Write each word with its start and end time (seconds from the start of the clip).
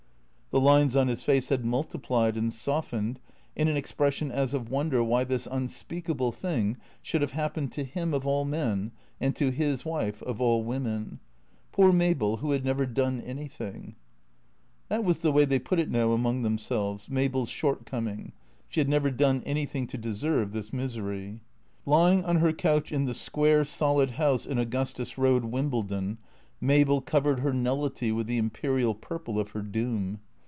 The 0.53 0.59
lines 0.59 0.97
on 0.97 1.07
his 1.07 1.23
face 1.23 1.47
had 1.47 1.63
multiplied 1.63 2.35
and 2.35 2.51
softened 2.51 3.21
in 3.55 3.69
an 3.69 3.77
expression 3.77 4.29
as 4.29 4.53
of 4.53 4.69
wonder 4.69 5.01
why 5.01 5.23
this 5.23 5.47
unspeakable 5.49 6.33
thing 6.33 6.75
should 7.01 7.21
have 7.21 7.31
happened 7.31 7.71
to 7.71 7.85
him 7.85 8.13
of 8.13 8.27
all 8.27 8.43
men 8.43 8.91
and 9.21 9.33
to 9.37 9.49
his 9.51 9.85
wife 9.85 10.21
of 10.23 10.41
all 10.41 10.65
women. 10.65 11.21
Poor 11.71 11.93
Mabel 11.93 12.35
who 12.37 12.51
had 12.51 12.65
never 12.65 12.85
done 12.85 13.21
anything 13.21 13.95
That 14.89 15.05
was 15.05 15.21
the 15.21 15.31
way 15.31 15.45
they 15.45 15.57
put 15.57 15.79
it 15.79 15.89
now 15.89 16.11
among 16.11 16.41
themselves, 16.41 17.09
Mabel's 17.09 17.47
shortcoming. 17.47 18.33
She 18.67 18.81
had 18.81 18.89
never 18.89 19.09
done 19.09 19.41
anything 19.45 19.87
to 19.87 19.97
deserve 19.97 20.51
this 20.51 20.73
mis 20.73 20.97
ery. 20.97 21.39
Lying 21.85 22.25
on 22.25 22.35
her 22.39 22.51
couch 22.51 22.91
in 22.91 23.05
the 23.05 23.13
square, 23.13 23.63
solid 23.63 24.11
house 24.11 24.45
in 24.45 24.57
Augustus 24.57 25.17
Road, 25.17 25.45
Wimbledon, 25.45 26.17
Mabel 26.59 26.99
covered 26.99 27.39
her 27.39 27.53
nullity 27.53 28.11
with 28.11 28.27
the 28.27 28.37
imperial 28.37 28.93
purple 28.93 29.39
of 29.39 29.51
her 29.51 29.61
doom. 29.61 30.19